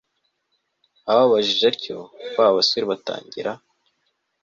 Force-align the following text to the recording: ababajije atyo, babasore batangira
ababajije 1.11 1.65
atyo, 1.71 1.97
babasore 2.37 2.85
batangira 2.91 3.51